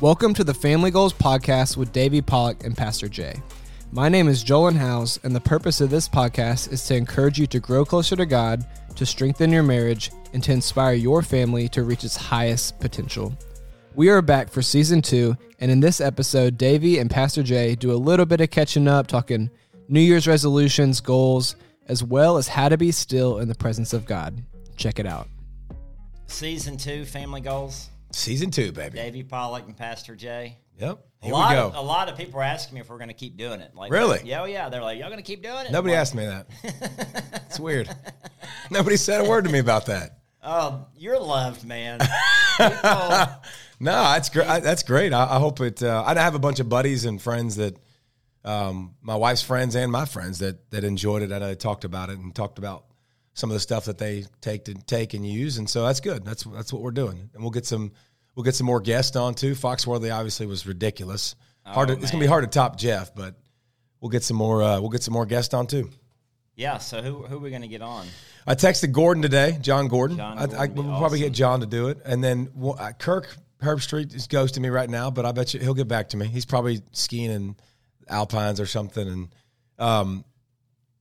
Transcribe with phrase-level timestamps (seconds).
[0.00, 3.34] Welcome to the Family Goals Podcast with Davey Pollack and Pastor Jay.
[3.92, 7.46] My name is Joel House, and the purpose of this podcast is to encourage you
[7.48, 8.64] to grow closer to God,
[8.96, 13.36] to strengthen your marriage, and to inspire your family to reach its highest potential.
[13.94, 17.92] We are back for season two, and in this episode, Davey and Pastor Jay do
[17.92, 19.50] a little bit of catching up, talking
[19.90, 21.56] New Year's resolutions, goals,
[21.88, 24.42] as well as how to be still in the presence of God.
[24.78, 25.28] Check it out.
[26.26, 27.90] Season two, family goals.
[28.12, 28.96] Season two, baby.
[28.96, 30.58] Davey Pollack and Pastor Jay.
[30.78, 30.98] Yep.
[31.22, 33.08] A Here lot, we of, a lot of people are asking me if we're going
[33.08, 33.74] to keep doing it.
[33.74, 34.20] Like, Really?
[34.24, 34.68] Yeah, oh, yeah.
[34.70, 35.72] They're like, y'all going to keep doing it?
[35.72, 36.46] Nobody like, asked me that.
[37.50, 37.90] It's weird.
[38.70, 40.20] Nobody said a word to me about that.
[40.40, 41.98] Oh, you're loved, man.
[43.82, 44.62] No, that's great.
[44.62, 45.14] That's great.
[45.14, 45.82] I, I hope it.
[45.82, 47.78] Uh, I have a bunch of buddies and friends that,
[48.44, 51.32] um, my wife's friends and my friends that that enjoyed it.
[51.32, 52.84] And I talked about it and talked about
[53.40, 55.58] some of the stuff that they take to take and use.
[55.58, 56.24] And so that's good.
[56.24, 57.30] That's that's what we're doing.
[57.34, 57.92] And we'll get some
[58.36, 59.54] we'll get some more guests on too.
[59.54, 61.34] Foxworthy obviously was ridiculous.
[61.64, 61.88] Hard.
[61.88, 63.34] To, Oh, it's gonna be hard to top Jeff, but
[64.00, 64.62] we'll get some more.
[64.62, 65.90] Uh, we'll get some more guests on too.
[66.56, 68.06] yeah, so who, who are we going to get on?
[68.46, 70.16] I texted Gordon today, Jon Gordon.
[70.18, 72.50] John I, I Gordon would be we'll probably get John to do it, and then
[72.54, 75.88] well, uh, Kirk Herbstreit is ghosting me right now, but I bet you he'll get
[75.88, 76.26] back to me.
[76.26, 77.56] He's probably skiing in
[78.08, 79.28] Alpines or something, and
[79.78, 80.24] um,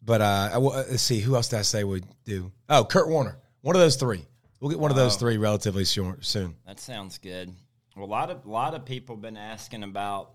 [0.10, 2.52] but uh, I, uh, let's see who else did I say would do?
[2.68, 4.26] Oh, Kurt Warner, one of those three.
[4.60, 6.56] We'll get one of those three relatively short, soon.
[6.66, 7.54] That sounds good.
[7.96, 10.32] Well, a lot of, lot of people have been asking about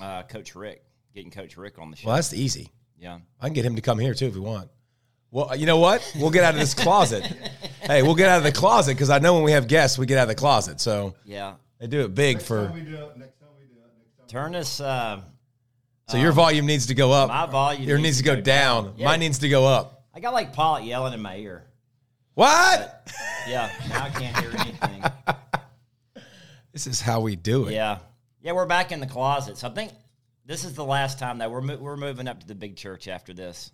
[0.00, 0.82] uh, Coach Rick,
[1.14, 2.06] getting Coach Rick on the show.
[2.06, 2.70] Well, that's easy.
[2.98, 3.18] yeah.
[3.38, 4.70] I can get him to come here too if we want.
[5.30, 6.10] Well, you know what?
[6.18, 7.22] We'll get out of this closet.
[7.82, 10.06] hey, we'll get out of the closet because I know when we have guests, we
[10.06, 10.80] get out of the closet.
[10.80, 11.56] So Yeah.
[11.78, 12.72] they do it big for.
[14.26, 15.20] Turn us, uh,
[16.08, 17.28] So your volume needs to go up.
[17.28, 18.94] my volume Your needs to go, down.
[18.96, 19.06] Yeah.
[19.06, 20.04] Mine needs to go up.
[20.14, 21.64] I got like Pollack yelling in my ear.
[22.34, 23.10] What?
[23.46, 25.04] Yeah, now I can't hear anything.
[26.72, 27.72] This is how we do it.
[27.72, 27.98] Yeah,
[28.40, 29.56] yeah, we're back in the closet.
[29.56, 29.90] So I think
[30.44, 33.08] this is the last time that we're mo- we're moving up to the big church
[33.08, 33.72] after this.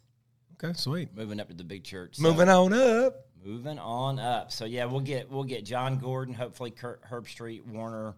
[0.54, 1.14] Okay, sweet.
[1.14, 2.16] Moving up to the big church.
[2.16, 3.26] So, Moving on up.
[3.44, 4.52] moving on up.
[4.52, 8.14] So yeah, we'll get we'll get Jon Gordon, hopefully Kurt Herbstreit, Warner,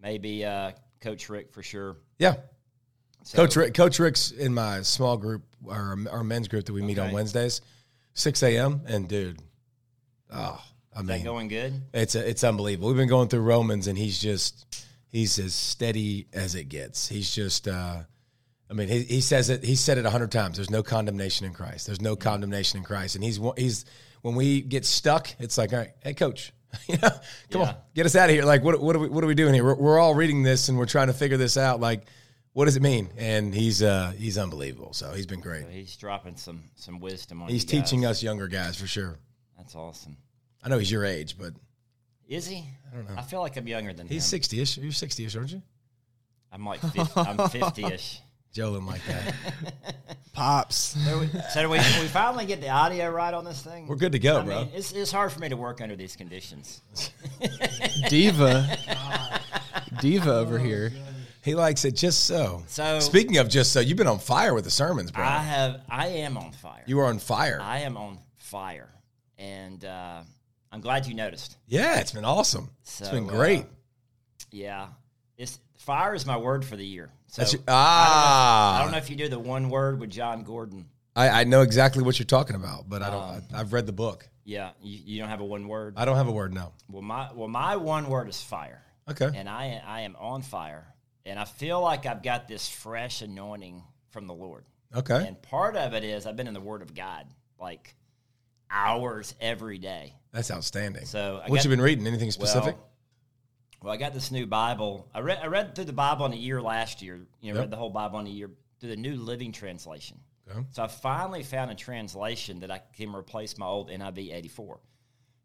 [0.00, 1.96] maybe uh, Coach Rick for sure.
[2.18, 2.34] Yeah.
[3.24, 6.82] So, Coach Rick, Coach Rick's in my small group, our, our men's group that we
[6.82, 7.60] meet on Wednesdays,
[8.14, 8.82] 6 a.m.
[8.86, 9.40] And dude,
[10.32, 10.60] oh,
[10.94, 11.80] I is that mean, going good?
[11.94, 12.88] it's a, it's unbelievable.
[12.88, 17.08] We've been going through Romans, and he's just he's as steady as it gets.
[17.08, 17.98] He's just, uh,
[18.70, 19.62] I mean, he, he says it.
[19.64, 20.56] He said it a hundred times.
[20.56, 21.86] There's no condemnation in Christ.
[21.86, 23.14] There's no condemnation in Christ.
[23.14, 23.84] And he's he's
[24.22, 26.52] when we get stuck, it's like, all right, hey, coach,
[26.88, 27.08] you know,
[27.50, 27.68] come Yeah.
[27.68, 28.44] on, get us out of here.
[28.44, 29.64] Like, what what are we what are we doing here?
[29.64, 31.78] We're, we're all reading this and we're trying to figure this out.
[31.80, 32.06] Like,
[32.52, 33.10] what does it mean?
[33.16, 34.92] And he's uh he's unbelievable.
[34.92, 35.62] So he's been great.
[35.64, 37.48] So he's dropping some some wisdom on.
[37.48, 37.90] He's you guys.
[37.90, 39.18] teaching us younger guys for sure.
[39.56, 40.16] That's awesome.
[40.62, 41.54] I know he's your age, but
[42.28, 42.64] Is he?
[42.92, 43.14] I don't know.
[43.18, 44.28] I feel like I'm younger than he's him.
[44.30, 44.78] sixty ish.
[44.78, 45.62] You're sixty ish, aren't you?
[46.52, 48.20] I'm like 50, I'm fifty ish.
[48.54, 49.34] Jolin like that.
[50.34, 50.96] Pops.
[51.54, 53.86] So do we, we finally get the audio right on this thing?
[53.86, 54.58] We're good to go, I bro.
[54.60, 56.82] mean, it's, it's hard for me to work under these conditions.
[58.10, 58.78] Diva.
[60.00, 60.92] Diva over here.
[61.42, 62.62] He likes it just so.
[62.66, 65.24] So- speaking of just so, you've been on fire with the sermons, bro.
[65.24, 66.82] I have, I am on fire.
[66.86, 67.58] you are on fire.
[67.60, 68.88] I am on fire,
[69.38, 70.22] and uh,
[70.70, 71.56] I'm glad you noticed.
[71.66, 72.70] yeah, it's been awesome.
[72.84, 73.66] So, it's been uh, great.
[74.50, 74.88] Yeah,
[75.36, 77.10] it's fire is my word for the year.
[77.26, 79.68] So your- I, don't know if, ah, I don't know if you do the one
[79.70, 80.86] word with Jon Gordon.
[81.16, 83.22] I, I know exactly what you're talking about, but I don't.
[83.22, 84.28] Um, I, I've read the book.
[84.44, 85.94] Yeah, you, you don't have a one word.
[85.96, 86.72] I don't have a word now.
[86.90, 88.82] Well, my well, my one word is fire.
[89.10, 89.30] Okay.
[89.34, 90.86] and I I am on fire,
[91.26, 94.64] and I feel like I've got this fresh anointing from the Lord.
[94.94, 95.26] Okay.
[95.26, 97.26] And part of it is I've been in the Word of God
[97.58, 97.94] like
[98.70, 100.14] hours every day.
[100.32, 101.04] That's outstanding.
[101.06, 102.06] So I what you been reading?
[102.06, 102.74] Anything specific?
[102.76, 102.88] Well,
[103.82, 105.08] well, I got this new Bible.
[105.14, 107.20] I read I read through the Bible in a year last year.
[107.40, 107.62] You know, Yep.
[107.64, 108.50] read the whole Bible in a year
[108.80, 110.18] through the New Living Translation.
[110.50, 110.60] Okay.
[110.72, 114.80] So I finally found a translation that I can replace my old NIV 84.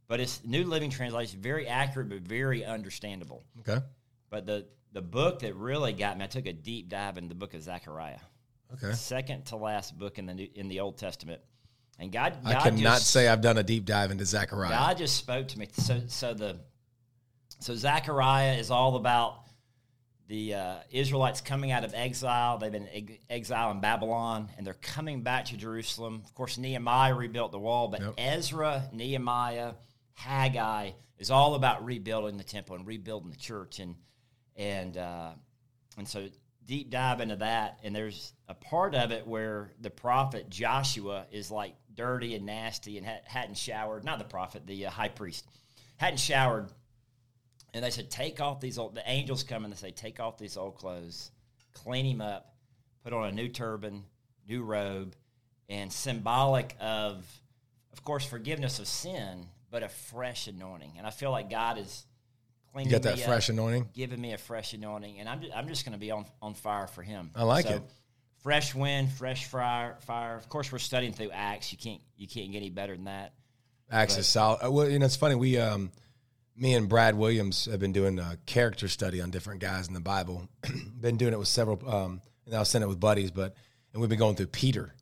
[0.08, 3.44] But it's New Living Translation, very accurate but very understandable.
[3.60, 3.80] okay.
[4.30, 4.66] But the
[4.98, 7.62] the book that really got me, I took a deep dive in the book of
[7.62, 8.18] Zechariah,
[8.74, 8.94] Okay.
[8.94, 11.40] second to last book in the New, in the Old Testament.
[12.00, 14.72] And God, God I cannot just, say I've done a deep dive into Zechariah.
[14.72, 15.68] God just spoke to me.
[15.72, 16.58] So so the
[17.60, 19.44] so Zechariah is all about
[20.28, 22.58] the uh, Israelites coming out of exile.
[22.58, 26.24] They've been ex- exile in Babylon, and they're coming back to Jerusalem.
[26.26, 28.14] Of course, Nehemiah rebuilt the wall, but Yep.
[28.18, 29.74] Ezra, Nehemiah,
[30.16, 33.94] Haggai is all about rebuilding the temple and rebuilding the church, and
[34.58, 35.30] and uh,
[35.98, 36.28] and so
[36.66, 37.80] deep dive into that.
[37.84, 42.98] And there's a part of it where the prophet Joshua is like dirty and nasty
[42.98, 44.04] and ha- hadn't showered.
[44.04, 45.48] Not the prophet, the uh, high priest
[45.98, 46.70] hadn't showered
[47.74, 48.96] And they said, take off these old.
[48.96, 51.32] The angels come and they say, take off these old clothes,
[51.74, 52.56] clean him up,
[53.04, 54.04] put on a new turban,
[54.48, 55.16] new robe,
[55.70, 57.26] and symbolic of,
[57.92, 60.94] of course, forgiveness of sin, but a fresh anointing.
[60.98, 62.06] And I feel like God is
[62.84, 62.94] cleaning.
[62.94, 63.90] You got that fresh up, anointing?
[63.94, 66.54] giving me a fresh anointing, and I'm just, I'm just going to be on on
[66.54, 67.32] fire for Him.
[67.36, 67.82] I like it.
[68.44, 70.36] Fresh wind, fresh fire, fire.
[70.36, 71.72] Of course, we're studying through Acts.
[71.72, 73.34] You can't you can't get any better than that.
[73.92, 74.66] Acts is solid.
[74.66, 75.36] Uh, Well, you know, it's funny.
[75.36, 75.92] We, um,
[76.56, 80.02] me and Brad Williams have been doing a character study on different guys in the
[80.02, 80.50] Bible.
[81.00, 83.56] been doing it with several, um, and I was sending it with buddies, but
[83.94, 84.94] and we've been going through Peter,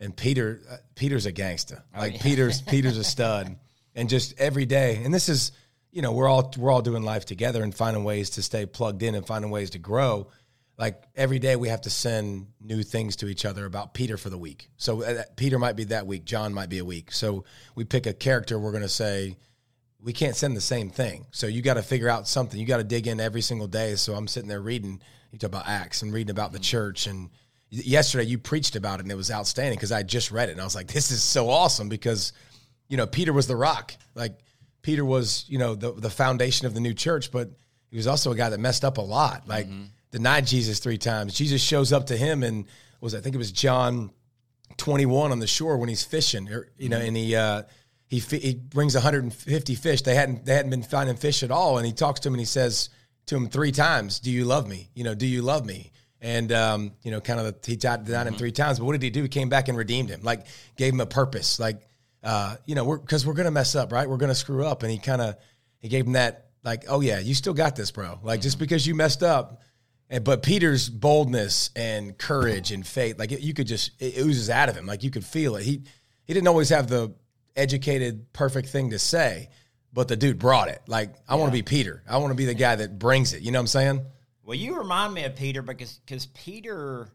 [0.00, 1.84] and Peter, uh, Peter's a gangster.
[1.96, 2.22] Like yeah.
[2.22, 3.56] Peter's, Peter's a stud,
[3.94, 5.02] and just every day.
[5.04, 5.52] And this is,
[5.90, 9.02] you know, we're all we're all doing life together and finding ways to stay plugged
[9.02, 10.28] in and finding ways to grow.
[10.76, 14.30] Like every day, we have to send new things to each other about Peter for
[14.30, 14.70] the week.
[14.76, 17.10] So uh, Peter might be that week, John might be a week.
[17.12, 17.44] So
[17.74, 18.58] we pick a character.
[18.58, 19.36] We're going to say
[20.00, 21.26] we can't send the same thing.
[21.32, 22.60] So you got to figure out something.
[22.60, 23.96] You got to dig in every single day.
[23.96, 25.02] So I'm sitting there reading.
[25.32, 27.08] You talk about Acts and reading about the church.
[27.08, 27.30] And
[27.70, 30.60] yesterday you preached about it, and it was outstanding because I just read it, and
[30.60, 32.32] I was like, this is so awesome because
[32.88, 33.94] you know Peter was the rock.
[34.14, 34.38] Like
[34.82, 37.50] Peter was, you know, the the foundation of the new church, but
[37.90, 39.48] he was also a guy that messed up a lot.
[39.48, 39.66] Like
[40.10, 41.34] denied Jesus three times.
[41.34, 42.66] Jesus shows up to him and
[43.00, 44.10] was I think it was John
[44.76, 47.62] 21 on the shore when he's fishing, or, you know, and he uh,
[48.06, 50.02] he he brings 150 fish.
[50.02, 52.40] They hadn't they hadn't been finding fish at all, and he talks to him and
[52.40, 52.88] he says
[53.26, 54.90] to him three times, "Do you love me?
[54.94, 58.04] You know, do you love me?" And um, you know, kind of the, he denied
[58.04, 58.78] denied him three times.
[58.78, 59.22] But what did he do?
[59.22, 60.46] He came back and redeemed him, like
[60.76, 61.87] gave him a purpose, like
[62.22, 64.08] uh, you know, we're because we're gonna mess up, right?
[64.08, 65.36] We're gonna screw up, and he kind of
[65.78, 68.18] he gave him that like, oh yeah, you still got this, bro.
[68.22, 69.62] Like just because you messed up.
[70.10, 74.48] And, but Peter's boldness and courage and faith, like it, you could just it oozes
[74.48, 75.64] out of him, like you could feel it.
[75.64, 75.82] He
[76.24, 77.14] he didn't always have the
[77.56, 79.50] educated, perfect thing to say,
[79.92, 80.80] but the dude brought it.
[80.86, 82.02] Like I want to be Peter.
[82.08, 83.42] I want to be the guy that brings it.
[83.42, 84.06] You know what I'm saying?
[84.44, 87.10] Well, you remind me of Peter because because Peter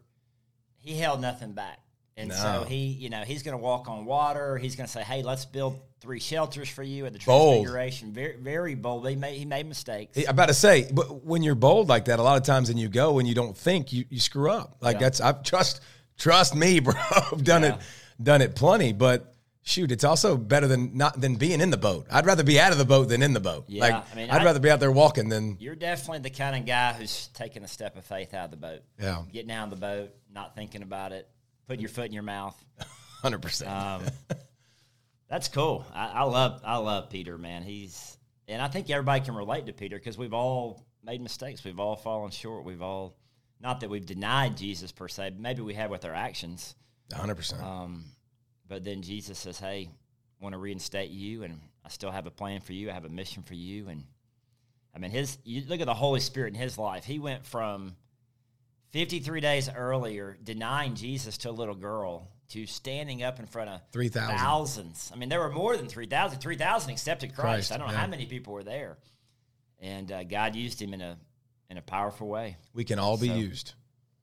[0.78, 1.80] he held nothing back,
[2.16, 2.34] and No.
[2.34, 4.56] so he you know he's going to walk on water.
[4.56, 7.66] He's going to say, "Hey, let's build three shelters for you at the Bold.
[7.68, 9.08] Very very bold.
[9.08, 10.16] He made he made mistakes.
[10.18, 12.78] I'm about to say, but when you're bold like that, a lot of times when
[12.78, 14.76] you go and you don't think, you, you screw up.
[14.80, 15.00] Like Yeah.
[15.00, 15.80] that's I trust
[16.18, 16.94] trust me, bro.
[17.32, 17.74] I've done Yeah.
[17.76, 17.80] it
[18.22, 19.34] done it plenty, but
[19.66, 22.06] shoot, it's also better than not than being in the boat.
[22.12, 23.64] I'd rather be out of the boat than in the boat.
[23.66, 26.30] Yeah, like I mean, I'd I- rather be out there walking than You're definitely the
[26.30, 28.82] kind of guy who's taking a step of faith out of the boat.
[29.00, 29.22] Yeah.
[29.32, 31.28] getting out of the boat, not thinking about it,
[31.66, 32.62] putting your foot in your mouth.
[33.22, 33.70] hundred percent.
[33.70, 34.02] Um,
[35.28, 35.84] that's cool.
[35.94, 37.62] I, I love I love Peter, man.
[37.62, 38.18] He's
[38.48, 41.64] and I think everybody can relate to Peter because we've all made mistakes.
[41.64, 42.64] We've all fallen short.
[42.64, 43.16] We've all
[43.60, 45.32] not that we've denied Jesus per se.
[45.38, 46.74] Maybe we have with our actions.
[47.12, 47.62] hundred percent.
[47.62, 48.04] Um,
[48.68, 49.90] but then Jesus says, "Hey,
[50.40, 52.90] want to reinstate you, and I still have a plan for you.
[52.90, 54.04] I have a mission for you." And
[54.94, 57.04] I mean, his you look at the Holy Spirit in his life.
[57.04, 57.96] He went from
[58.94, 63.80] 53 days earlier denying Jesus to a little girl to standing up in front of
[63.90, 64.36] 3,000.
[64.38, 65.10] thousands.
[65.12, 66.38] I mean, there were more than 3,000.
[66.38, 67.70] 3,000 accepted Christ.
[67.70, 67.98] Christ, I don't know yeah.
[67.98, 68.98] how many people were there.
[69.80, 71.18] And uh, God used him in a
[71.70, 72.56] in a powerful way.
[72.72, 73.74] We can all be So, used.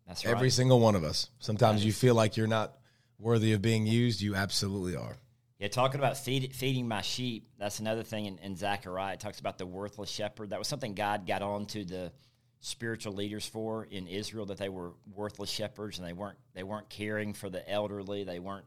[0.07, 0.33] That's right.
[0.33, 1.29] Every single one of us.
[1.39, 2.77] Sometimes you feel like you're not
[3.19, 4.21] worthy of being used.
[4.21, 5.17] You absolutely are.
[5.59, 9.15] Yeah, talking about feed, feeding my sheep, that's another thing in, in Zechariah.
[9.15, 10.51] It talks about the worthless shepherd.
[10.51, 12.13] That was something God got on to the
[12.61, 16.89] spiritual leaders for in Israel that they were worthless shepherds and they weren't they weren't
[16.89, 18.23] caring for the elderly.
[18.23, 18.65] They weren't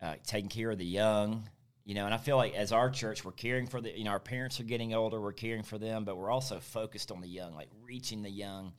[0.00, 1.48] uh, taking care of the young.
[1.84, 4.10] You know, and I feel like as our church, we're caring for the you know
[4.12, 5.20] our parents are getting older.
[5.20, 8.72] We're caring for them, but we're also focused on the young, like reaching the young.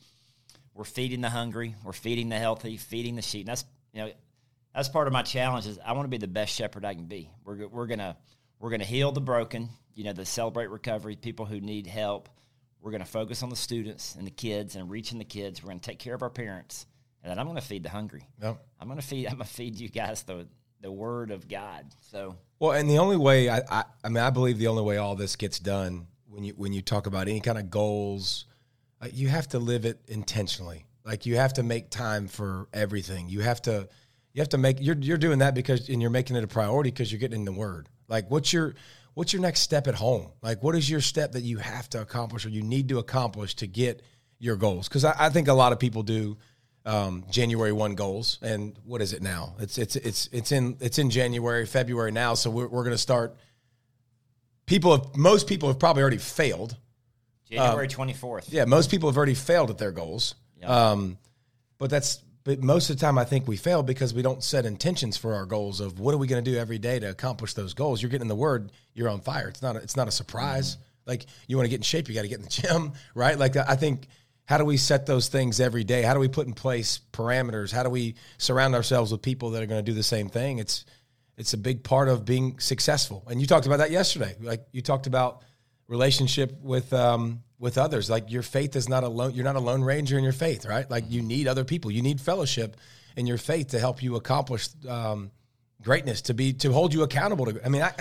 [0.73, 1.75] We're feeding the hungry.
[1.83, 2.77] We're feeding the healthy.
[2.77, 3.41] Feeding the sheep.
[3.41, 4.11] And that's you know
[4.73, 7.05] that's part of my challenge is I want to be the best shepherd I can
[7.05, 7.31] be.
[7.43, 8.15] We're, we're gonna
[8.59, 12.29] we're gonna heal the broken, you know, the celebrate recovery, people who need help.
[12.81, 15.63] We're gonna focus on the students and the kids and reaching the kids.
[15.63, 16.85] We're gonna take care of our parents,
[17.23, 18.27] and then I'm gonna feed the hungry.
[18.41, 18.57] Yep.
[18.79, 20.47] I'm gonna feed I'm gonna feed you guys the
[20.81, 21.85] the word of God.
[22.11, 24.97] So Well, and the only way I, I, I mean, I believe the only way
[24.97, 28.45] all this gets done when you when you talk about any kind of goals,
[29.01, 30.85] uh, you have to live it intentionally.
[31.03, 33.29] Like you have to make time for everything.
[33.29, 33.87] You have to
[34.33, 36.91] you have to make you're you're doing that because and you're making it a priority
[36.91, 37.89] because you're getting in the word.
[38.07, 38.75] Like what's your
[39.17, 40.27] what's your next step at home?
[40.43, 43.55] Like what is your step that you have to accomplish or you need to accomplish
[43.55, 44.03] to get
[44.37, 44.87] your goals?
[44.87, 46.37] Because I, I think a lot of people do
[46.85, 49.55] um, January one goals, and what is it now?
[49.59, 52.35] It's it's it's it's in it's in January, February now.
[52.35, 53.35] So we're we're going to start.
[54.67, 56.77] People have most people have probably already failed.
[57.49, 58.53] January twenty fourth.
[58.53, 60.35] Yeah, most people have already failed at their goals.
[60.61, 60.91] Yeah.
[60.91, 61.17] Um,
[61.79, 64.65] but that's but most of the time I think we fail because we don't set
[64.65, 67.53] intentions for our goals of what are we going to do every day to accomplish
[67.53, 68.01] those goals.
[68.01, 69.49] You're getting the word, you're on fire.
[69.49, 70.77] It's not a, it's not a surprise.
[71.05, 73.37] Like you want to get in shape, you got to get in the gym, right?
[73.37, 74.07] Like I think
[74.45, 76.03] how do we set those things every day?
[76.03, 77.69] How do we put in place parameters?
[77.69, 80.59] How do we surround ourselves with people that are going to do the same thing?
[80.59, 80.85] It's
[81.35, 83.25] it's a big part of being successful.
[83.29, 84.37] And you talked about that yesterday.
[84.39, 85.43] Like you talked about
[85.89, 88.09] relationship with um, with others.
[88.09, 89.33] Like your faith is not alone.
[89.33, 90.89] You're not a lone ranger in your faith, right?
[90.89, 91.91] Like you need other people.
[91.91, 92.77] You need fellowship
[93.15, 95.31] in your faith to help you accomplish um,
[95.81, 96.21] greatness.
[96.23, 97.45] To be to hold you accountable.
[97.45, 97.93] To I mean, I,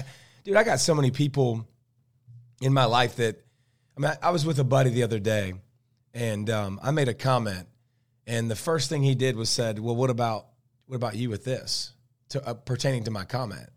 [0.45, 1.67] dude, I got so many people
[2.61, 3.43] in my life that
[3.97, 5.55] I mean, I, I was with a buddy the other day,
[6.15, 7.67] and um, I made a comment,
[8.27, 10.47] and the first thing he did was said, "Well, what about
[10.87, 11.93] what about you with this?"
[12.31, 13.71] To, uh, pertaining to my comment,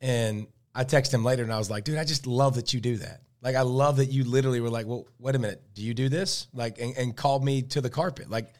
[0.00, 2.80] and I texted him later and I was like, dude, I just love that you
[2.80, 3.22] do that.
[3.46, 6.08] Like, I love that you literally were like, well, wait a minute, do you do
[6.08, 6.48] this?
[6.52, 8.28] Like, and, and called me to the carpet.
[8.28, 8.52] Like,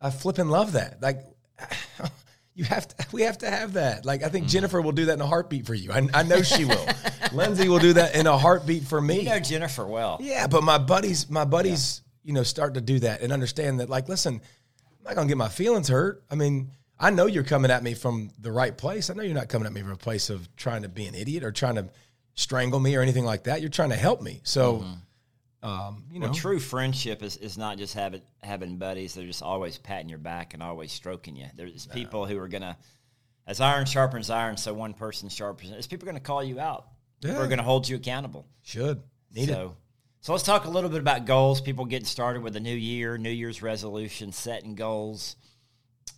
[0.00, 1.02] I flipping love that.
[1.02, 1.22] Like,
[2.54, 4.06] you have to, we have to have that.
[4.06, 4.52] Like, I think mm-hmm.
[4.52, 5.92] Jennifer will do that in a heartbeat for you.
[5.92, 6.86] I, I know she will.
[7.34, 9.20] Lindsay will do that in a heartbeat for me.
[9.20, 10.16] You know Jennifer well.
[10.18, 13.90] Yeah, but my buddies, my buddies, you know, start to do that and understand that,
[13.90, 16.24] like, listen, I'm not gonna get my feelings hurt.
[16.30, 19.10] I mean, I know you're coming at me from the right place.
[19.10, 21.14] I know you're not coming at me from a place of trying to be an
[21.14, 21.90] idiot or trying to
[22.34, 23.60] strangle me or anything like that.
[23.60, 24.40] You're trying to help me.
[24.44, 24.84] So,
[25.62, 29.14] um, you know, Well, true friendship is, is not just having having buddies.
[29.14, 31.46] They're just always patting your back and always stroking you.
[31.54, 32.76] There's people who are gonna,
[33.46, 35.70] as iron sharpens iron, so one person sharpens.
[35.70, 36.86] There's people going to call you out.
[37.20, 37.34] Yeah.
[37.34, 38.46] going to hold you accountable.
[38.62, 39.00] should
[39.32, 39.52] need it.
[39.52, 39.76] so,
[40.20, 41.60] so let's talk a little bit about goals.
[41.60, 45.36] People getting started with a new year, New Year's resolution, setting goals.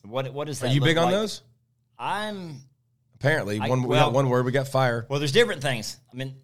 [0.03, 0.71] What what is that?
[0.71, 1.43] Are you big on those?
[1.99, 2.61] I'm
[3.25, 4.45] Apparently, I- one we well- got one word.
[4.45, 5.07] We got fire.
[5.09, 5.97] Well, there's different things.
[6.13, 6.37] I mean,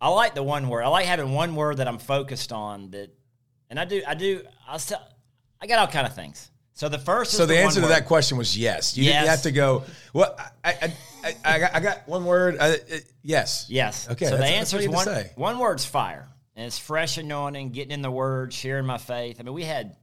[0.00, 0.82] I like the one word.
[0.82, 2.90] I like having one word that I'm focused on.
[2.90, 3.10] That,
[3.70, 4.02] and I do.
[4.06, 4.42] I do.
[4.68, 5.00] I still.
[5.60, 6.50] I got all kind of things.
[6.74, 7.32] So the first.
[7.32, 7.92] Is So the one answer to word.
[7.92, 8.96] that question was yes.
[8.96, 9.14] You Yes.
[9.14, 9.84] didn't have to go.
[10.12, 10.94] Well, I I,
[11.24, 12.56] I, I, got, I got one word.
[12.60, 12.74] Uh,
[13.22, 13.66] yes.
[13.70, 14.08] Yes.
[14.10, 15.06] Okay, So the answer is one.
[15.06, 15.32] you need to say.
[15.36, 19.36] One word's fire, and it's fresh anointing, getting in the Word, sharing my faith.
[19.40, 19.96] I mean, we had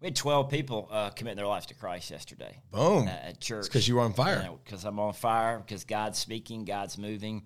[0.00, 2.56] we had twelve people uh, committing their lives to Christ yesterday.
[2.70, 3.06] Boom.
[3.08, 3.68] uh, at church.
[3.70, 4.48] 'cause you were on fire.
[4.64, 5.58] Because I'm on fire.
[5.58, 6.64] Because God's speaking.
[6.64, 7.44] God's moving.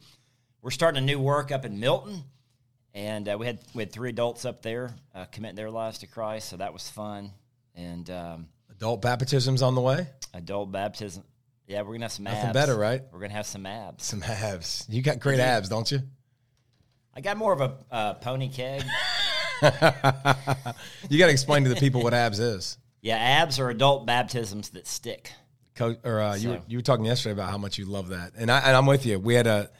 [0.61, 2.23] We're starting a new work up in Milton,
[2.95, 6.07] and uh, we had we had three adults up there uh, committing their lives to
[6.07, 6.49] Christ.
[6.49, 7.33] So that was fun.
[7.75, 10.07] And um, Adult baptisms on the way.
[10.35, 11.25] adult baptism.
[11.67, 12.53] Yeah, we're gonna have some Nothing abs.
[12.55, 13.03] better, right?
[13.13, 14.05] We're gonna have some abs.
[14.05, 14.85] Some abs.
[14.91, 16.01] You got great abs, don't you?
[17.15, 18.83] I got more of a uh, pony keg.
[21.09, 22.79] You got to explain to the people what abs is.
[23.01, 25.33] Yeah, abs are adult baptisms that stick.
[25.75, 28.33] Co- or uh, you were, you were talking yesterday about how much you love that,
[28.37, 29.19] and I and I'm with you.
[29.19, 29.71] We had a,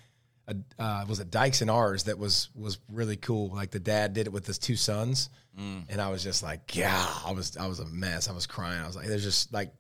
[0.49, 3.49] a uh, was it Dykes and ours that was was really cool.
[3.55, 5.85] Like the dad did it with his two sons, Mm.
[5.91, 8.29] and I was just like, yeah, I was I was a mess.
[8.29, 8.81] I was crying.
[8.83, 9.71] I was like, there's just like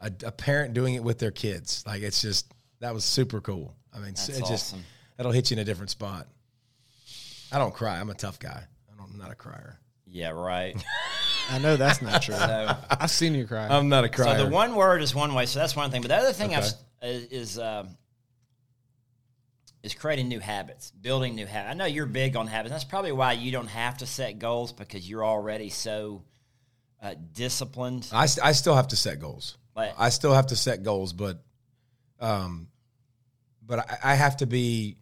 [0.00, 1.82] a, a parent doing it with their kids.
[1.86, 3.74] Like it's just that was super cool.
[3.94, 4.84] I mean, That's it just awesome.
[5.16, 6.26] that'll hit you in a different spot.
[7.50, 7.98] I don't cry.
[7.98, 8.64] I'm a tough guy.
[9.06, 9.78] I don't, I'm not a crier.
[10.06, 10.76] Yeah, right.
[11.50, 12.34] I know that's not true.
[12.34, 13.68] So, I've seen you cry.
[13.68, 14.38] I'm not a crier.
[14.38, 15.46] so the one word is one way.
[15.46, 16.02] So that's one thing.
[16.02, 16.64] But the other thing I've,
[17.02, 17.14] Okay.
[17.14, 17.96] is is, um,
[19.82, 21.70] is creating new habits, building new habits.
[21.70, 22.72] I know you're big on habits.
[22.72, 26.24] That's probably why you don't have to set goals because you're already so
[27.02, 28.08] uh, disciplined.
[28.12, 29.56] I, st- I still have to set goals.
[29.76, 31.42] Like- I still have to set goals, but,
[32.18, 32.68] um,
[33.64, 34.96] but I, I have to be.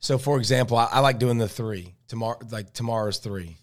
[0.00, 2.38] So, for example, I, I like doing the three tomorrow.
[2.50, 3.56] Like tomorrow's three.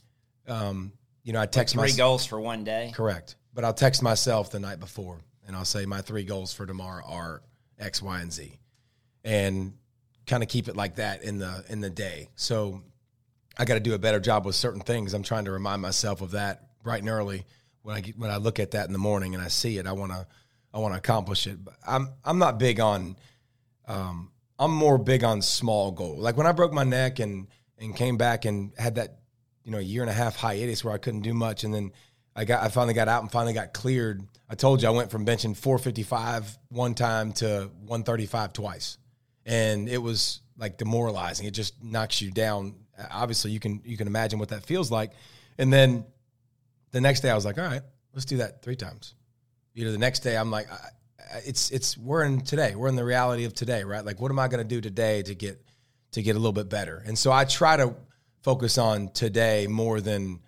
[0.47, 2.91] Um, you know, I text Three my goals for one day.
[2.95, 6.65] correct, but I'll text myself the night before, and I'll say my three goals for
[6.65, 7.41] tomorrow are
[7.79, 8.59] X, Y, and Z,
[9.23, 9.73] and
[10.27, 12.29] kind of keep it like that in the in the day.
[12.35, 12.81] So
[13.57, 15.13] I got to do a better job with certain things.
[15.13, 17.45] I'm trying to remind myself of that bright and early
[17.81, 19.87] when I get, when I look at that in the morning and I see it.
[19.87, 20.27] I want to
[20.73, 21.63] I want to accomplish it.
[21.63, 23.15] But I'm I'm not big on.
[23.87, 26.19] Um, I'm more big on small goals.
[26.19, 27.47] Like when I broke my neck and
[27.79, 29.20] and came back and had that
[29.63, 31.91] you know a year and a half hiatus where I couldn't do much, and then
[32.36, 34.25] I got I finally got out and finally got cleared.
[34.50, 38.98] I told you I went from benching 455 one time to 135 twice
[39.46, 41.46] and it was like demoralizing.
[41.48, 42.75] It just knocks you down.
[43.12, 45.12] Obviously, you can you can imagine what that feels like.
[45.58, 46.05] And then
[46.91, 47.82] the next day, I was like, all right,
[48.13, 49.15] let's do that three times.
[49.74, 50.89] You know, the next day, I'm like, I-
[51.46, 52.75] it's it's we're in today.
[52.75, 54.05] We're in the reality of today, right?
[54.05, 55.60] Like, what am I going to do today to get
[56.15, 57.01] to get a little bit better?
[57.05, 57.95] And so I try to
[58.41, 60.39] focus on today more than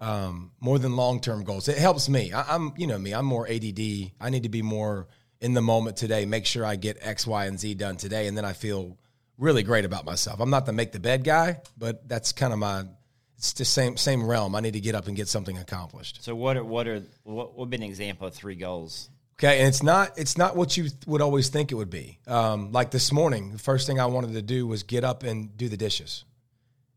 [0.00, 1.68] um, more than long term goals.
[1.68, 2.32] It helps me.
[2.32, 3.12] I, I'm, you know, me.
[3.12, 4.12] I'm more ADD.
[4.20, 5.08] I need to be more
[5.40, 6.24] in the moment today.
[6.24, 8.96] Make sure I get X, Y, and Z done today, and then I feel
[9.38, 10.40] really great about myself.
[10.40, 12.84] I'm not the make the bed guy, but that's kind of my.
[13.36, 14.56] It's the same same realm.
[14.56, 16.24] I need to get up and get something accomplished.
[16.24, 19.10] So what are what are what would be an example of three goals?
[19.40, 22.18] Okay, and it's not it's not what you would always think it would be.
[22.26, 25.56] Um, like this morning, the first thing I wanted to do was get up and
[25.56, 26.24] do the dishes.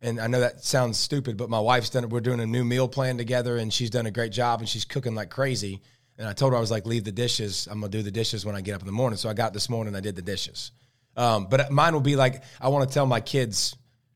[0.02, 2.10] And I know that sounds stupid, but my wife's done.
[2.10, 4.86] We're doing a new meal plan together, and she's done a great job, and she's
[4.86, 5.82] cooking like crazy.
[6.18, 7.68] And I told her I was like, leave the dishes.
[7.70, 9.18] I'm gonna do the dishes when I get up in the morning.
[9.18, 10.72] So I got this morning, I did the dishes.
[11.16, 13.76] Um, but mine will be like, I want to tell my kids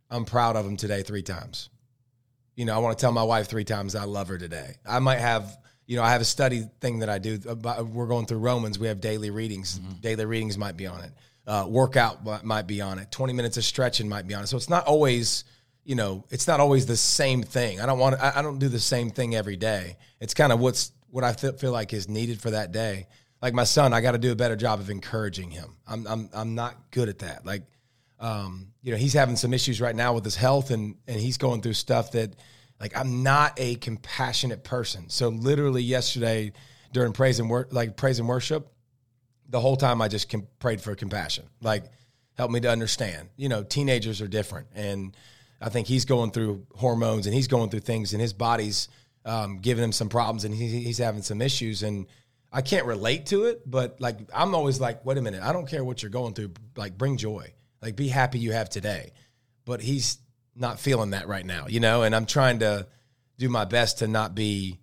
[0.09, 1.69] I'm proud of them today three times.
[2.55, 4.77] You know, I want to tell my wife three times I love her today.
[4.83, 5.55] I might have
[5.87, 7.39] you know, I have a study thing that I do.
[7.47, 8.79] About, we're going through Romans.
[8.79, 9.79] We have daily readings.
[9.79, 10.01] Mm-hmm.
[10.01, 11.11] Daily readings might be on it.
[11.47, 13.11] Uh, workout might be on it.
[13.11, 14.47] Twenty minutes of stretching might be on it.
[14.47, 15.43] So it's not always,
[15.83, 17.79] you know, it's not always the same thing.
[17.79, 18.19] I don't want.
[18.19, 19.97] I, I don't do the same thing every day.
[20.19, 23.07] It's kind of what's what I feel like is needed for that day.
[23.41, 25.75] Like my son, I got to do a better job of encouraging him.
[25.87, 27.45] I'm I'm I'm not good at that.
[27.45, 27.61] Like,
[28.19, 31.37] um, you know, he's having some issues right now with his health, and and he's
[31.37, 32.33] going through stuff that
[32.79, 35.09] like I'm not a compassionate person.
[35.09, 36.51] So literally yesterday
[36.91, 38.71] during praise and work, like praise and worship,
[39.49, 41.45] the whole time I just com- prayed for compassion.
[41.61, 41.85] Like
[42.37, 43.29] help me to understand.
[43.37, 45.15] You know, teenagers are different, and
[45.61, 48.89] I think he's going through hormones and he's going through things, and his body's
[49.23, 52.07] um, giving him some problems, and he, he's having some issues, and
[52.51, 53.69] I can't relate to it.
[53.69, 56.51] But like I'm always like, wait a minute, I don't care what you're going through.
[56.75, 57.53] Like bring joy.
[57.81, 59.11] Like be happy you have today.
[59.65, 60.17] But he's
[60.55, 62.87] not feeling that right now, you know, and I'm trying to
[63.37, 64.79] do my best to not be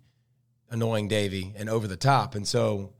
[0.69, 2.35] annoying Davy and over the top.
[2.35, 2.93] And so,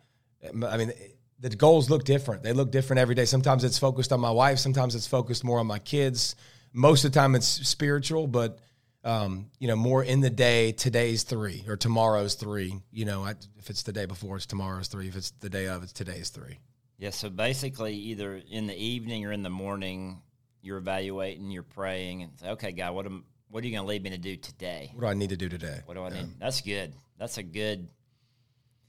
[0.43, 0.91] I mean,
[1.39, 2.43] the goals look different.
[2.43, 3.25] They look different every day.
[3.25, 4.59] Sometimes it's focused on my wife.
[4.59, 6.35] Sometimes it's focused more on my kids.
[6.71, 8.59] Most of the time it's spiritual, but
[9.03, 10.71] um, you know, more in the day.
[10.71, 12.81] Today's three or tomorrow's three.
[12.91, 15.07] You know, I, if it's the day before, it's tomorrow's three.
[15.07, 16.59] If it's the day of, it's today's three.
[16.97, 17.09] Yeah.
[17.09, 20.21] So basically, either in the evening or in the morning,
[20.63, 23.87] you're evaluating, you're praying, and say, okay, God, what am what are you going to
[23.87, 24.89] lead me to do today?
[24.95, 25.81] What do I need to do today?
[25.85, 26.21] What do I yeah.
[26.21, 26.39] need?
[26.39, 26.91] That's good.
[27.19, 27.87] That's a good.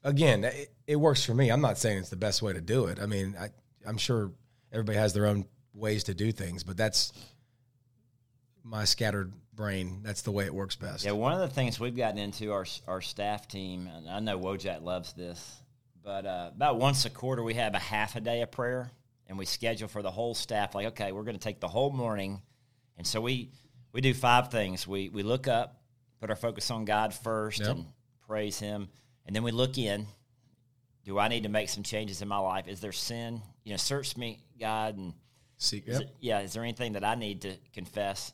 [0.03, 1.51] Again, it, it, works for me.
[1.51, 2.99] I'm not saying it's the best way to do it.
[2.99, 3.49] I mean, I,
[3.87, 4.33] I'm sure
[4.73, 7.13] everybody has their own ways to do things, but that's
[8.63, 10.01] my scattered brain.
[10.03, 11.05] That's the way it works best.
[11.05, 14.39] Yeah, one of the things we've gotten into our our staff team, and I know
[14.39, 15.59] Wojak loves this,
[16.03, 18.91] but uh, about once a quarter we have a half a day of prayer
[19.29, 21.91] and we schedule for the whole staff like okay we're going to take the whole
[21.91, 22.41] morning.
[22.97, 23.51] And so we
[23.93, 24.87] we do five things.
[24.87, 25.81] We we look up
[26.21, 27.71] put our focus on god first yep.
[27.71, 27.87] and
[28.27, 28.89] praise him.
[29.27, 30.07] And then we look in.
[31.05, 32.67] Do i need to make some changes in my life?
[32.67, 33.43] Is there sin?
[33.65, 35.15] You know search me god and
[35.57, 36.03] seek yep.
[36.21, 38.33] yeah is there anything that i need to confess?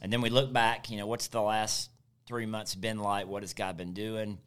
[0.00, 1.90] And then we look back you know what's the last
[2.26, 3.26] three months been like?
[3.26, 4.38] What has god been doing?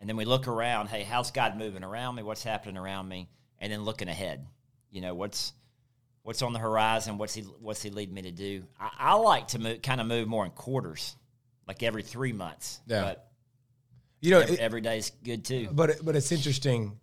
[0.00, 2.22] And then we look around hey how's god moving around me?
[2.22, 3.28] What's happening around me?
[3.58, 4.46] And then looking ahead
[4.94, 5.52] you know what's
[6.22, 8.64] what's on the horizon what's he what's he lead me to do?
[8.80, 11.16] I, I like to move kind of move more in quarters
[11.68, 13.02] like every three months yeah.
[13.02, 13.28] but
[14.20, 15.68] you know every, it, every day's good too.
[15.72, 16.98] But but it's interesting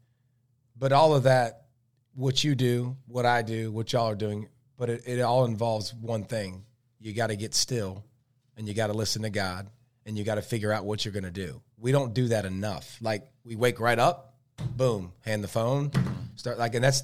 [0.76, 1.66] but all of that
[2.14, 4.50] what you do what i do what y'all are doing
[4.82, 6.66] but it, it all involves one thing.
[7.00, 8.04] You got to get still
[8.58, 9.70] and you got to listen to god
[10.08, 11.62] and you got to figure out what you're going to do.
[11.78, 12.98] We don't do that enough.
[13.00, 14.34] Like we wake right up
[14.76, 15.92] boom hand the phone
[16.36, 17.02] start like and that's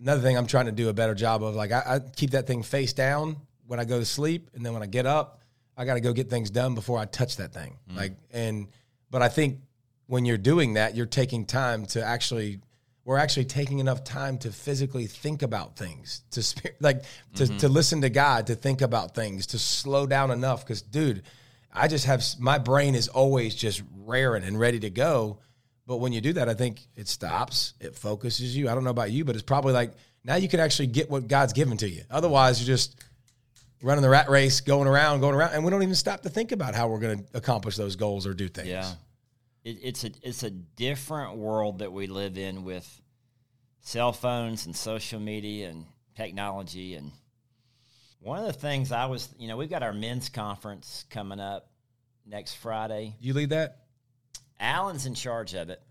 [0.00, 1.54] another thing I'm trying to do a better job of.
[1.54, 3.36] Like I, I keep that thing face down
[3.66, 5.40] when I go to sleep, and then when I get up,
[5.76, 7.78] I got to go get things done before I touch that thing.
[7.90, 7.96] Mm.
[7.96, 8.68] Like and
[9.10, 9.60] but I think
[10.06, 12.60] when you're doing that, you're taking time to actually
[13.04, 17.02] we're actually taking enough time to physically think about things, to like
[17.34, 17.56] to, mm-hmm.
[17.58, 20.64] to listen to God, to think about things, to slow down enough.
[20.64, 21.22] Because, dude,
[21.72, 25.38] I just have my brain is always just raring and ready to go.
[25.90, 28.68] But when you do that, I think it stops, it focuses you.
[28.68, 29.90] I don't know about you, but it's probably like
[30.22, 32.04] now you can actually get what God's given to you.
[32.08, 33.02] Otherwise, you're just
[33.82, 36.52] running the rat race, going around, going around, and we don't even stop to think
[36.52, 38.68] about how we're going to accomplish those goals or do things.
[38.68, 38.88] Yeah,
[39.64, 42.88] it, it's a it's a different world that we live in with
[43.80, 46.94] cell phones and social media and technology.
[46.94, 47.10] And
[48.20, 51.68] one of the things I was, you know, we've got our men's conference coming up
[52.24, 53.16] next Friday.
[53.18, 53.79] You lead that?
[54.60, 55.82] Alan's in charge of it.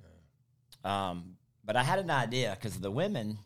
[0.83, 3.37] Um, but I had an idea because the women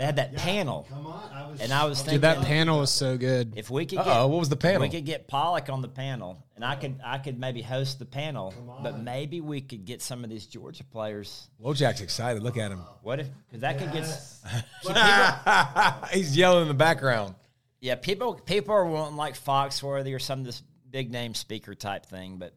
[0.00, 0.86] they had that yeah, panel.
[0.88, 3.52] Come on, I was, and I was thinking, dude, that panel was so good.
[3.54, 4.80] If we could, get, what was the panel?
[4.80, 8.06] We could get Pollack on the panel, and I could, I could maybe host the
[8.06, 8.54] panel.
[8.82, 11.50] But maybe we could get some of these Georgia players.
[11.62, 12.42] Wojak's excited.
[12.42, 12.80] Look at him.
[13.02, 13.28] What if?
[13.46, 14.42] Because that yes.
[14.82, 16.08] could get.
[16.14, 17.34] He's yelling in the background.
[17.80, 22.06] Yeah, people, people are wanting like Foxworthy or some of this big name speaker type
[22.06, 22.54] thing, but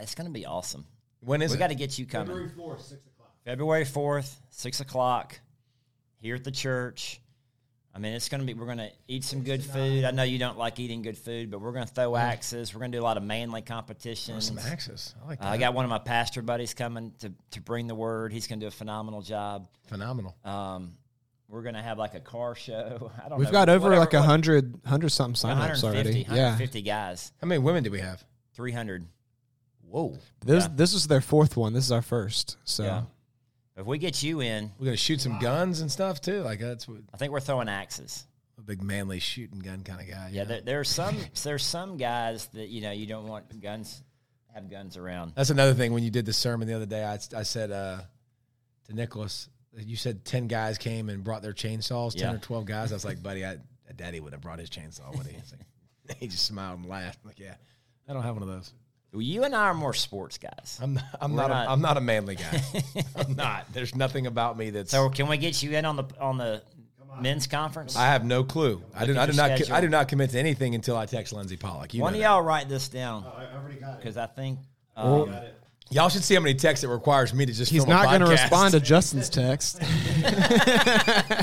[0.00, 0.86] it's going to be awesome.
[1.20, 1.56] When is we it?
[1.56, 2.26] We got to get you coming.
[2.28, 3.30] February 4th, 6 o'clock.
[3.44, 5.40] February 4th, 6 o'clock
[6.18, 7.20] here at the church.
[7.94, 8.52] I mean, it's going to be.
[8.52, 10.04] We're going to eat some good food.
[10.04, 12.74] I know you don't like eating good food, but we're going to throw axes.
[12.74, 14.46] We're going to do a lot of manly competitions.
[14.48, 15.14] Some axes.
[15.24, 15.46] I like Uh.
[15.48, 18.34] I got one of my pastor buddies coming to, to bring the word.
[18.34, 19.66] He's going to do a phenomenal job.
[19.88, 20.36] Phenomenal.
[20.44, 20.92] Um,
[21.48, 23.10] we're going to have like a car show.
[23.24, 23.52] I don't We've know.
[23.52, 26.18] got over whatever- like a what- hundred, hundred something signups 150, already.
[26.20, 28.22] Yeah, 150 guys, How many women do we have?
[28.52, 29.06] 300.
[29.88, 30.18] Whoa.
[30.44, 30.70] this Yeah.
[30.74, 31.72] this was their fourth one.
[31.72, 32.56] This is our first.
[32.64, 33.02] So Yeah.
[33.76, 36.40] If we get you in, We're gonna shoot some guns and stuff too.
[36.42, 38.26] Like that's what, I think we're throwing axes.
[38.58, 40.30] a big manly shooting gun kind of guy.
[40.32, 44.02] Yeah, there, there's some there's some guys that you know you don't want guns
[44.54, 45.32] have guns around.
[45.36, 45.92] That's another thing.
[45.92, 48.00] When you did the sermon the other day, I, I said uh,
[48.86, 52.12] to Nicholas, you said ten guys came and brought their chainsaws.
[52.14, 52.34] Ten Yeah.
[52.36, 52.92] or twelve guys.
[52.92, 53.58] I was like, buddy, I,
[53.94, 55.14] Daddy would have brought his chainsaw.
[55.14, 55.36] Would he?
[55.36, 57.18] Like, he just smiled and laughed.
[57.22, 57.56] I'm like, yeah,
[58.08, 58.72] I don't have one of those.
[59.12, 60.78] Well, you and I are more sports guys.
[60.82, 62.62] I'm not, I'm We're not, not- A, I'm not a manly guy.
[63.16, 63.72] I'm not.
[63.72, 64.90] There's nothing about me that's.
[64.90, 66.62] So can we get you in on the on the
[67.20, 67.96] men's conference?
[67.96, 68.82] I have no clue.
[68.94, 69.56] I do, I do not.
[69.56, 69.74] schedule.
[69.74, 71.94] I do not commit to anything until I text Lindsay Pollack.
[71.94, 73.98] You One know of y'all write this down I already got it.
[74.00, 74.58] because I think
[74.96, 75.34] um,
[75.88, 77.70] Y'all should see how many texts it requires me to just.
[77.70, 79.78] he's film not going to respond to Justin's text.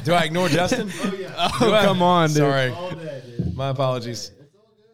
[0.04, 0.92] Do I ignore Justin?
[1.02, 1.34] Oh yeah.
[1.62, 2.38] oh come on, dude.
[2.38, 3.56] Sorry, All day, dude.
[3.56, 4.32] my apologies.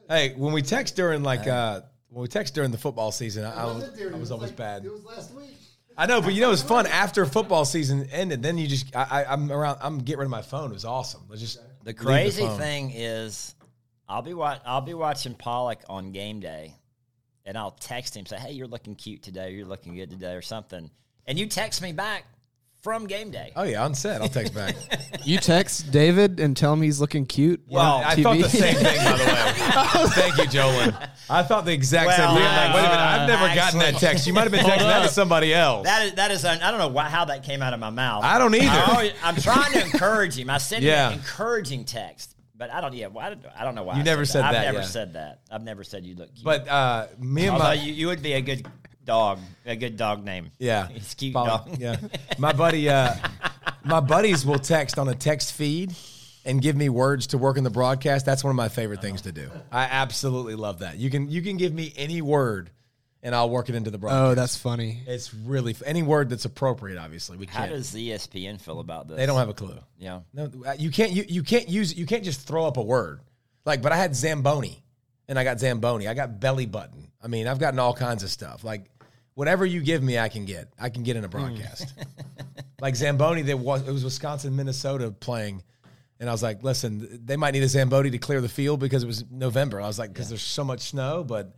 [0.07, 3.61] Hey, when we text during like uh when we text during the football season, I,
[3.61, 4.07] I, was, Wasn't there?
[4.07, 4.85] It I was was always like- bad.
[4.85, 5.55] It was last week.
[5.97, 8.41] I know, but you know, it's fun after football season ended.
[8.41, 9.79] Then you just, I, I, I'm around.
[9.81, 10.71] I'm getting rid of my phone.
[10.71, 11.23] It was awesome.
[11.27, 12.57] Let's just the crazy phone.
[12.57, 13.53] thing is,
[14.07, 16.73] I'll be wa- I'll be watching Pollack on game day,
[17.45, 19.51] and I'll text him say, "Hey, you're looking cute today.
[19.51, 20.89] You're looking good today, or something."
[21.27, 22.23] And you text me back
[22.81, 23.51] from game day.
[23.55, 24.21] Oh yeah, on set.
[24.21, 24.75] I'll text back.
[25.25, 27.61] You text David and tell him he's looking cute.
[27.67, 28.23] Well, on I TV.
[28.23, 30.07] thought the same thing, by the way.
[30.13, 31.09] Thank you, Jolyn.
[31.29, 32.43] I thought the exact same Well, thing.
[32.45, 34.25] Like, wait a minute, I've never gotten that actually- text.
[34.25, 35.85] You might have been texting that to somebody else.
[35.85, 37.89] That is that is un- I don't know why, how that came out of my
[37.89, 38.23] mouth.
[38.23, 38.65] I don't either.
[38.69, 40.49] I always- I'm trying to encourage him.
[40.49, 41.07] I sent Yeah.
[41.09, 42.93] him an encouraging text, but I don't.
[42.95, 43.95] Yeah, well, I don't, I don't know why.
[43.95, 44.83] You I never said that, I've that, never yeah.
[44.85, 45.41] said that.
[45.51, 46.45] I've never said you look cute.
[46.45, 48.65] but uh, me and although my you, you would be a good
[49.09, 50.51] dog, a good dog name.
[50.59, 51.77] Yeah, He's cute Follow- dog.
[51.79, 51.97] Yeah,
[52.37, 53.15] my buddy, uh,
[53.83, 55.93] my buddies will text on a text feed
[56.45, 58.25] and give me words to work in the broadcast.
[58.25, 59.49] That's one of my favorite things to do.
[59.71, 60.97] I absolutely love that.
[60.97, 62.69] You can you can give me any word,
[63.23, 64.21] and I'll work it into the broadcast.
[64.23, 65.01] Oh, that's funny.
[65.07, 66.97] it's really f- any word that's appropriate.
[66.99, 67.71] Obviously, we How can't.
[67.71, 69.17] does ESPN feel about this?
[69.17, 69.77] they don't have a clue.
[69.97, 70.21] Yeah.
[70.33, 71.11] No, uh, you can't.
[71.11, 71.95] You, you can't use.
[71.97, 73.21] You can't just throw up a word.
[73.65, 74.81] Like, but I had zamboni,
[75.27, 76.07] and I got zamboni.
[76.07, 77.11] I got belly button.
[77.21, 78.63] I mean, I've gotten all kinds of stuff.
[78.63, 78.85] Like,
[79.39, 80.67] whatever you give me, I can get.
[80.77, 81.93] I can get in a broadcast.
[82.81, 85.63] like zamboni, that was it was Wisconsin, Minnesota playing,
[86.19, 89.01] and I was like, listen, they might need a zamboni to clear the field because
[89.01, 89.79] it was November.
[89.79, 91.55] I was like, because there's so much snow, but.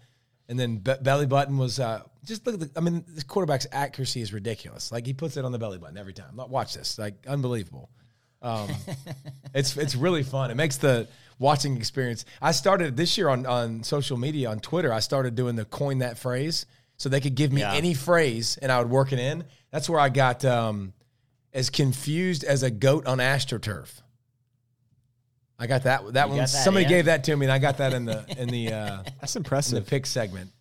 [0.48, 2.72] And then be- belly button was uh, just look at the.
[2.76, 4.92] I mean, this quarterback's accuracy is ridiculous.
[4.92, 6.36] Like he puts it on the belly button every time.
[6.36, 7.90] Watch this, like unbelievable.
[8.42, 8.68] Um,
[9.54, 10.52] it's it's really fun.
[10.52, 11.08] It makes the
[11.40, 12.26] watching experience.
[12.42, 14.92] I started this year on on social media on Twitter.
[14.92, 16.66] I started doing the coin that phrase,
[17.02, 17.74] so they could give me Yeah.
[17.74, 19.44] any phrase and I would work it in.
[19.72, 20.94] That's where I got um,
[21.52, 23.90] as confused as a goat on astroturf.
[25.58, 26.14] I got that.
[26.14, 26.38] That You one.
[26.42, 26.90] that somebody in?
[26.90, 29.42] gave that to me, and I got that in the in the uh, That's in
[29.42, 29.88] the impressive.
[29.88, 30.52] pick segment.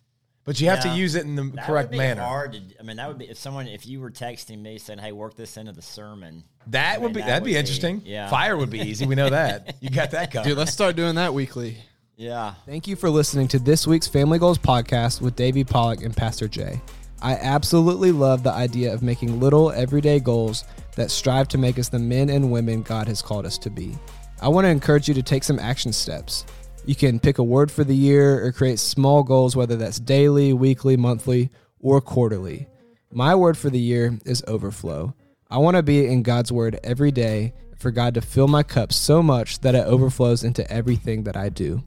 [0.43, 0.93] But you have Yeah.
[0.93, 2.23] to use it in the That correct would be manner.
[2.23, 4.97] Hard to, I mean, that would be if someone if you were texting me saying,
[4.99, 7.53] "Hey, work this into the sermon." That I would mean, be that that'd would be
[7.53, 8.01] be- interesting.
[8.05, 8.29] yeah.
[8.29, 9.05] Fire would be easy.
[9.05, 9.75] We know that.
[9.81, 10.49] You got that covered.
[10.49, 11.77] Dude, let's start doing that weekly.
[12.17, 12.53] Yeah.
[12.65, 16.47] Thank you for listening to this week's Family Goals podcast with Davey Pollack and Pastor
[16.47, 16.79] Jay.
[17.21, 20.63] I absolutely love the idea of making little everyday goals
[20.95, 23.97] that strive to make us the men and women God has called us to be.
[24.41, 26.45] I want to encourage you to take some action steps.
[26.85, 30.51] You can pick a word for the year or create small goals, whether that's daily,
[30.53, 32.67] weekly, monthly, or quarterly.
[33.11, 35.13] My word for the year is overflow.
[35.49, 38.93] I want to be in God's word every day for God to fill my cup
[38.93, 41.83] so much that it overflows into everything that I do.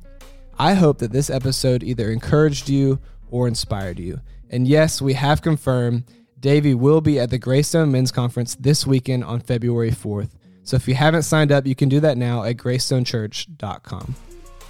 [0.59, 4.21] I hope that this episode either encouraged you or inspired you.
[4.51, 6.05] And yes, we have confirmed
[6.39, 10.31] Davey will be at the Graystone Men's Conference this weekend on February 4th.
[10.63, 14.15] So if you haven't signed up, you can do that now at graystonechurch.com.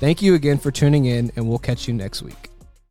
[0.00, 2.53] Thank you again for tuning in, and we'll catch you next week.